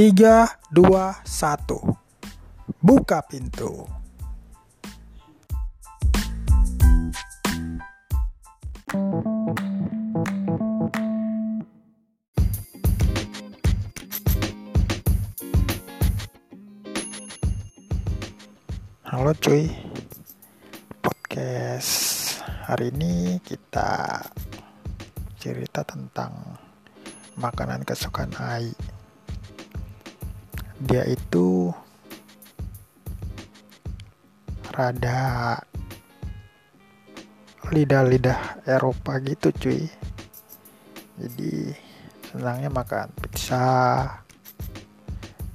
3, 0.00 0.16
2, 0.72 0.80
1 1.28 1.60
Buka 2.80 3.20
pintu. 3.20 3.84
Halo 19.04 19.36
cuy. 19.36 19.68
Podcast. 21.04 22.40
Hari 22.40 22.88
ini 22.88 23.36
kita 23.44 24.24
cerita 25.36 25.84
tentang 25.84 26.56
makanan 27.36 27.84
kesukaan 27.84 28.32
Ai 28.40 28.89
dia 30.80 31.04
itu 31.04 31.68
rada 34.72 35.60
lidah-lidah 37.68 38.64
Eropa 38.64 39.20
gitu 39.20 39.52
cuy. 39.52 39.84
Jadi 41.20 41.76
senangnya 42.32 42.72
makan 42.72 43.12
pizza 43.20 44.08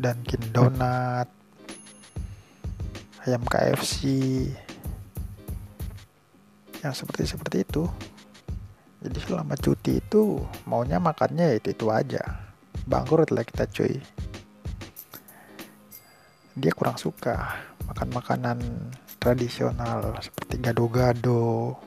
Dunkin 0.00 0.40
Donat 0.56 1.28
ayam 3.28 3.44
KFC 3.44 4.00
yang 6.80 6.96
seperti 6.96 7.28
seperti 7.28 7.68
itu. 7.68 7.84
Jadi 9.04 9.18
selama 9.20 9.52
cuti 9.60 10.00
itu 10.00 10.40
maunya 10.64 10.96
makannya 10.96 11.60
itu 11.60 11.76
itu 11.76 11.92
aja. 11.92 12.24
Bangkrut 12.88 13.28
lah 13.28 13.44
kita 13.44 13.68
cuy 13.68 14.00
dia 16.60 16.76
kurang 16.76 17.00
suka 17.00 17.56
makan 17.88 18.08
makanan 18.12 18.58
tradisional 19.16 20.12
seperti 20.20 20.60
gado-gado 20.60 21.80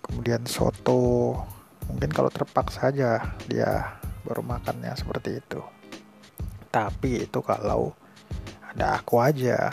kemudian 0.00 0.48
soto. 0.48 1.36
Mungkin 1.84 2.10
kalau 2.16 2.32
terpaksa 2.32 2.88
saja 2.88 3.36
dia 3.44 4.00
baru 4.24 4.40
makannya 4.40 4.96
seperti 4.96 5.36
itu. 5.36 5.60
Tapi 6.72 7.28
itu 7.28 7.44
kalau 7.44 7.92
ada 8.72 8.96
aku 8.96 9.20
aja 9.20 9.68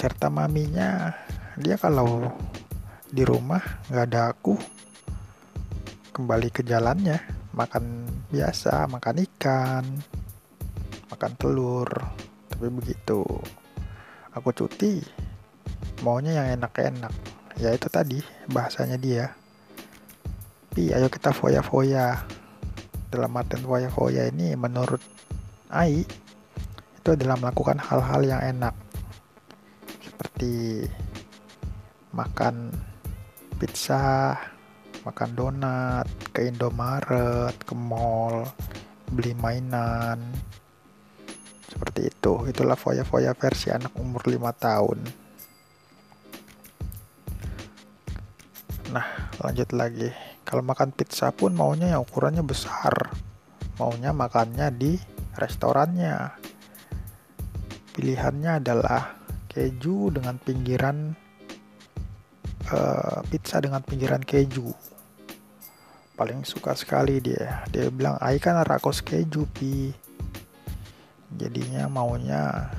cerita 0.00 0.32
maminya 0.32 1.12
dia 1.60 1.76
kalau 1.76 2.32
di 3.12 3.20
rumah 3.20 3.60
nggak 3.92 4.06
ada 4.08 4.32
aku 4.32 4.56
kembali 6.16 6.48
ke 6.48 6.64
jalannya 6.64 7.20
makan 7.52 8.08
biasa 8.32 8.88
makan 8.88 9.16
ikan 9.28 9.84
makan 11.10 11.32
telur. 11.36 11.90
Tapi 12.48 12.66
begitu. 12.70 13.26
Aku 14.30 14.54
cuti 14.54 15.02
maunya 16.06 16.38
yang 16.42 16.62
enak-enak. 16.62 17.12
Ya 17.58 17.74
itu 17.74 17.90
tadi 17.90 18.22
bahasanya 18.48 18.96
dia. 18.96 19.34
Pi 20.70 20.94
ayo 20.94 21.10
kita 21.10 21.34
foya-foya. 21.34 22.24
Dalam 23.10 23.34
artian 23.34 23.66
foya-foya 23.66 24.30
ini 24.30 24.54
menurut 24.54 25.02
Ai 25.70 26.02
itu 26.98 27.08
adalah 27.14 27.38
melakukan 27.38 27.78
hal-hal 27.78 28.26
yang 28.26 28.42
enak. 28.42 28.74
Seperti 30.02 30.82
makan 32.10 32.74
pizza, 33.54 34.34
makan 35.06 35.30
donat, 35.38 36.10
ke 36.34 36.50
Indomaret, 36.50 37.54
ke 37.62 37.74
mall, 37.78 38.50
beli 39.14 39.30
mainan. 39.38 40.18
Seperti 41.70 42.10
itu. 42.10 42.32
Itulah 42.50 42.74
foya-foya 42.74 43.38
versi 43.38 43.70
anak 43.70 43.94
umur 43.94 44.26
5 44.26 44.50
tahun. 44.58 44.98
Nah, 48.90 49.06
lanjut 49.38 49.70
lagi. 49.70 50.10
Kalau 50.42 50.66
makan 50.66 50.90
pizza 50.90 51.30
pun 51.30 51.54
maunya 51.54 51.94
yang 51.94 52.02
ukurannya 52.02 52.42
besar. 52.42 53.14
Maunya 53.78 54.10
makannya 54.10 54.66
di 54.74 54.98
restorannya 55.38 56.34
pilihannya 58.00 58.64
adalah 58.64 59.18
keju 59.50 60.14
dengan 60.14 60.38
pinggiran 60.40 61.12
uh, 62.70 63.20
pizza 63.28 63.58
dengan 63.58 63.82
pinggiran 63.82 64.22
keju 64.22 64.70
paling 66.14 66.44
suka 66.48 66.72
sekali 66.72 67.18
dia 67.20 67.64
dia 67.68 67.92
bilang 67.92 68.16
ai 68.24 68.40
kan 68.40 68.62
rakos 68.62 69.04
keju 69.04 69.44
pi 69.50 69.92
jadinya 71.38 71.86
maunya 71.86 72.70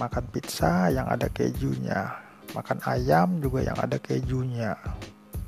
makan 0.00 0.24
pizza 0.32 0.88
yang 0.88 1.08
ada 1.08 1.28
kejunya 1.28 2.22
makan 2.52 2.78
ayam 2.84 3.40
juga 3.40 3.64
yang 3.64 3.78
ada 3.80 3.96
kejunya. 3.96 4.76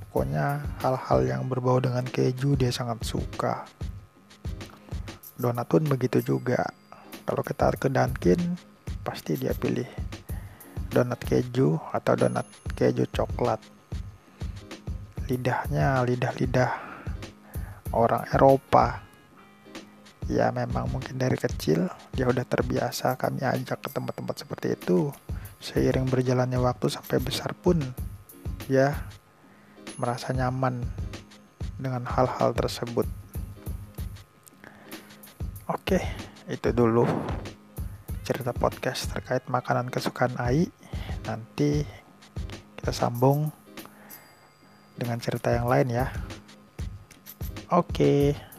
Pokoknya 0.08 0.62
hal-hal 0.80 1.20
yang 1.28 1.42
berbau 1.50 1.78
dengan 1.78 2.04
keju 2.08 2.56
dia 2.56 2.72
sangat 2.72 3.04
suka. 3.04 3.68
Donat 5.36 5.68
pun 5.68 5.84
begitu 5.84 6.24
juga. 6.24 6.64
Kalau 7.24 7.42
kita 7.44 7.72
ke 7.76 7.88
Dunkin 7.90 8.40
pasti 9.04 9.36
dia 9.36 9.52
pilih 9.56 9.88
donat 10.92 11.20
keju 11.20 11.76
atau 11.92 12.14
donat 12.16 12.46
keju 12.72 13.04
coklat. 13.10 13.60
Lidahnya 15.28 16.04
lidah-lidah 16.04 16.72
orang 17.96 18.28
Eropa 18.32 19.02
ya 20.30 20.48
memang 20.50 20.88
mungkin 20.88 21.20
dari 21.20 21.36
kecil 21.36 21.88
dia 22.16 22.26
udah 22.28 22.44
terbiasa 22.48 23.16
kami 23.20 23.44
ajak 23.44 23.84
ke 23.84 23.88
tempat-tempat 23.92 24.36
seperti 24.46 24.76
itu 24.76 25.12
seiring 25.60 26.08
berjalannya 26.08 26.60
waktu 26.60 26.88
sampai 26.88 27.20
besar 27.20 27.52
pun 27.52 27.80
ya 28.68 28.96
merasa 30.00 30.32
nyaman 30.32 30.80
dengan 31.76 32.08
hal-hal 32.08 32.56
tersebut 32.56 33.04
oke 35.68 36.00
itu 36.48 36.68
dulu 36.72 37.04
cerita 38.24 38.56
podcast 38.56 39.12
terkait 39.12 39.44
makanan 39.52 39.92
kesukaan 39.92 40.32
Ai. 40.40 40.64
Nanti 41.28 41.84
kita 42.80 42.88
sambung 42.88 43.52
dengan 44.96 45.20
cerita 45.20 45.52
yang 45.52 45.68
lain 45.68 45.92
ya. 45.92 46.08
Oke. 47.68 48.32
Okay. 48.32 48.53